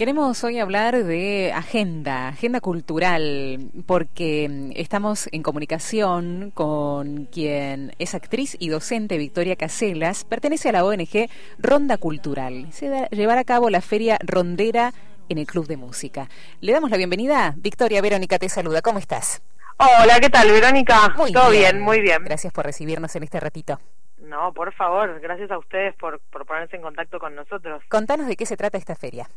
[0.00, 8.56] Queremos hoy hablar de agenda, agenda cultural, porque estamos en comunicación con quien es actriz
[8.58, 11.28] y docente Victoria Caselas, pertenece a la ONG
[11.58, 12.72] Ronda Cultural.
[12.72, 14.94] Se da, llevará a cabo la feria rondera
[15.28, 16.30] en el Club de Música.
[16.62, 17.52] Le damos la bienvenida.
[17.58, 18.80] Victoria Verónica te saluda.
[18.80, 19.42] ¿Cómo estás?
[19.76, 21.10] Hola, ¿qué tal, Verónica?
[21.14, 21.72] Muy Todo bien.
[21.72, 22.24] bien, muy bien.
[22.24, 23.78] Gracias por recibirnos en este ratito.
[24.16, 27.82] No, por favor, gracias a ustedes por, por ponerse en contacto con nosotros.
[27.90, 29.28] Contanos de qué se trata esta feria.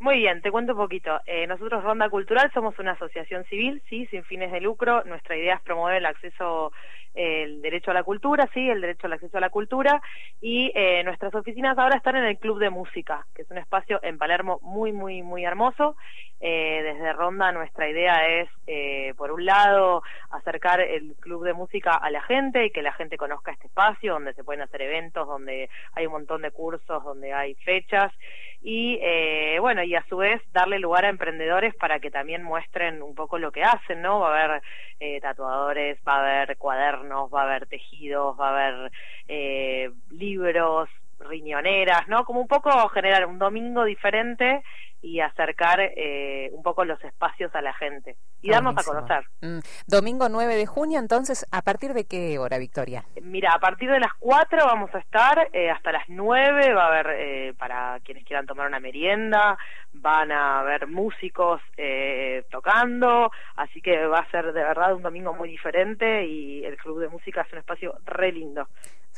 [0.00, 1.20] Muy bien, te cuento un poquito.
[1.26, 5.02] Eh, nosotros, Ronda Cultural, somos una asociación civil, sí, sin fines de lucro.
[5.04, 6.72] Nuestra idea es promover el acceso,
[7.14, 10.00] el derecho a la cultura, sí, el derecho al acceso a la cultura.
[10.40, 14.00] Y eh, nuestras oficinas ahora están en el Club de Música, que es un espacio
[14.02, 15.96] en Palermo muy, muy, muy hermoso.
[16.40, 21.94] Eh, desde Ronda nuestra idea es, eh, por un lado, acercar el club de música
[21.94, 25.26] a la gente y que la gente conozca este espacio donde se pueden hacer eventos,
[25.26, 28.12] donde hay un montón de cursos, donde hay fechas
[28.60, 33.02] y eh, bueno y a su vez darle lugar a emprendedores para que también muestren
[33.02, 34.62] un poco lo que hacen no va a haber
[35.00, 38.92] eh, tatuadores va a haber cuadernos va a haber tejidos va a haber
[39.28, 40.88] eh, libros
[41.20, 44.62] riñoneras no como un poco generar un domingo diferente
[45.00, 49.24] y acercar eh, un poco los espacios a la gente y darnos a conocer.
[49.40, 53.04] Mm, Domingo 9 de junio, entonces, ¿a partir de qué hora, Victoria?
[53.22, 56.88] Mira, a partir de las 4 vamos a estar, eh, hasta las 9 va a
[56.88, 59.56] haber, eh, para quienes quieran tomar una merienda,
[60.00, 65.34] van a haber músicos eh, tocando, así que va a ser de verdad un domingo
[65.34, 68.68] muy diferente y el Club de Música es un espacio re lindo.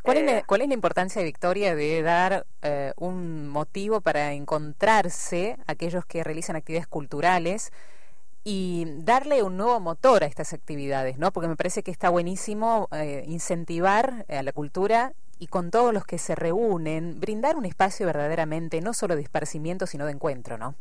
[0.03, 4.33] ¿Cuál, es, la, Eh, cuál es la importancia, Victoria, de dar eh, un motivo para
[4.33, 7.73] encontrarse aquellos que realizan actividades culturales
[8.43, 11.31] y darle un nuevo motor a estas actividades, ¿no?
[11.33, 16.05] Porque me parece que está buenísimo eh, incentivar a la cultura y con todos los
[16.05, 20.77] que se reúnen, brindar un espacio verdaderamente no solo de esparcimiento, sino de encuentro, ¿no?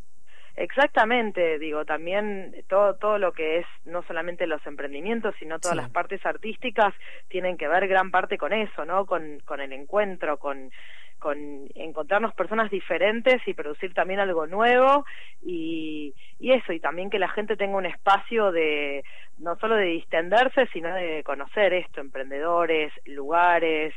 [0.56, 5.78] Exactamente, digo, también todo, todo lo que es no solamente los emprendimientos, sino todas Sí.
[5.78, 6.94] las partes artísticas
[7.30, 9.06] tienen que ver gran parte con eso, ¿no?
[9.06, 10.70] Con, con el encuentro, con,
[11.18, 11.38] con
[11.76, 15.06] encontrarnos personas diferentes y producir también algo nuevo
[15.42, 19.04] y, y eso, y también que la gente tenga un espacio de
[19.38, 23.94] no solo de distenderse, sino de conocer esto, emprendedores, lugares,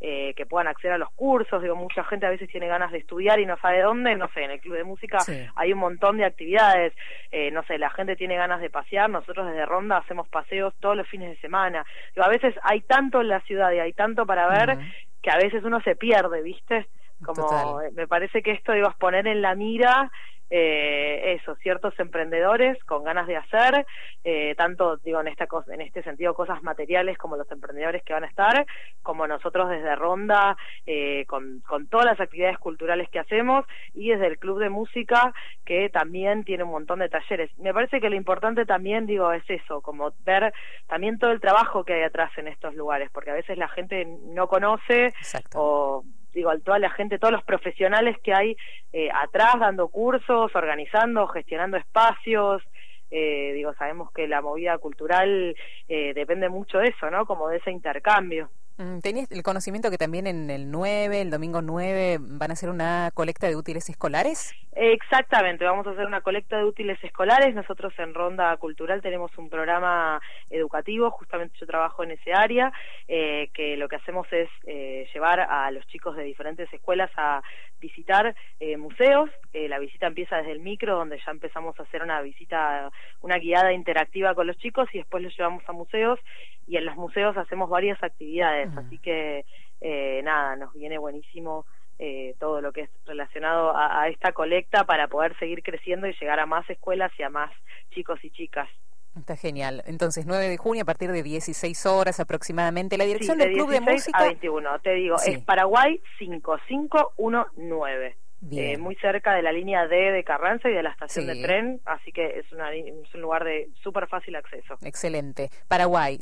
[0.00, 2.98] eh, que puedan acceder a los cursos, digo, mucha gente a veces tiene ganas de
[2.98, 5.46] estudiar y no sabe dónde, no sé, en el club de música Sí.
[5.56, 6.92] hay un montón de actividades,
[7.30, 10.96] eh, no sé, la gente tiene ganas de pasear, nosotros desde Ronda hacemos paseos todos
[10.96, 14.26] los fines de semana, digo, a veces hay tanto en la ciudad y hay tanto
[14.26, 14.78] para ver
[15.22, 16.86] que a veces uno se pierde, ¿viste?
[17.24, 17.86] Como Total.
[17.86, 20.10] eh, me parece que esto digo es poner en la mira
[20.56, 23.84] eh, eso, ciertos emprendedores con ganas de hacer,
[24.22, 28.12] eh, tanto digo en esta cosa, en este sentido cosas materiales como los emprendedores que
[28.12, 28.64] van a estar,
[29.02, 30.56] como nosotros desde Ronda
[30.86, 35.34] eh, con, con todas las actividades culturales que hacemos y desde el club de música
[35.64, 37.50] que también tiene un montón de talleres.
[37.58, 40.54] Me parece que lo importante también digo es eso, como ver
[40.86, 44.06] también todo el trabajo que hay atrás en estos lugares, porque a veces la gente
[44.06, 45.58] no conoce Exacto.
[45.60, 48.56] o digo, a toda la gente, todos los profesionales que hay
[48.92, 52.62] eh, atrás dando cursos, organizando, gestionando espacios.
[53.10, 55.54] Eh, digo, sabemos que la movida cultural
[55.88, 57.26] eh, depende mucho de eso, ¿no?
[57.26, 58.50] Como de ese intercambio.
[58.76, 62.70] Mm, ¿Tenías el conocimiento que también en el 9, el domingo 9, van a hacer
[62.70, 64.52] una colecta de útiles escolares?
[64.76, 67.54] Exactamente, vamos a hacer una colecta de útiles escolares.
[67.54, 70.20] Nosotros en Ronda Cultural tenemos un programa
[70.50, 72.72] educativo, justamente yo trabajo en ese área,
[73.06, 77.40] eh, que lo que hacemos es eh, llevar a los chicos de diferentes escuelas a
[77.80, 79.30] visitar eh, museos.
[79.52, 82.90] Eh, la visita empieza desde el micro, donde ya empezamos a hacer una visita,
[83.20, 86.18] una guiada interactiva con los chicos y después los llevamos a museos
[86.66, 88.76] y en los museos hacemos varias actividades.
[88.76, 89.44] Así que
[89.80, 91.66] eh, nada, nos viene buenísimo
[91.98, 96.14] eh, todo lo que es relacionado a, a esta colecta para poder seguir creciendo y
[96.20, 97.50] llegar a más escuelas y a más
[97.90, 98.68] chicos y chicas.
[99.16, 99.84] Está genial.
[99.86, 102.98] Entonces, 9 de junio, a partir de 16 horas aproximadamente.
[102.98, 104.18] La dirección Sí, del Club de 16 Música.
[104.18, 105.30] a 21, te digo, Sí.
[105.34, 108.16] es Paraguay 5519.
[108.46, 108.74] Bien.
[108.74, 111.32] Eh, muy cerca de la línea D de Carranza y de la estación Sí.
[111.34, 114.76] de tren, así que es, una, es un lugar de súper fácil acceso.
[114.82, 115.48] Excelente.
[115.66, 116.18] Paraguay,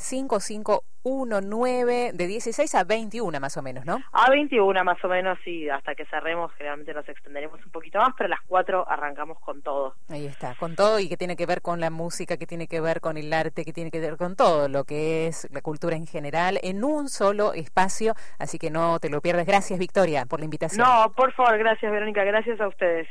[1.02, 3.98] 5519, de 16 a 21 más o menos, ¿no?
[4.12, 8.10] A 21 más o menos y hasta que cerremos generalmente nos extenderemos un poquito más,
[8.16, 9.94] pero a las 4 arrancamos con todo.
[10.08, 12.80] Ahí está, con todo y que tiene que ver con la música, que tiene que
[12.80, 15.96] ver con el arte, que tiene que ver con todo lo que es la cultura
[15.96, 19.46] en general, en un solo espacio, así que no te lo pierdas.
[19.46, 20.86] Gracias, Victoria, por la invitación.
[20.86, 23.08] No, por favor, gracias Verónica, gracias a ustedes.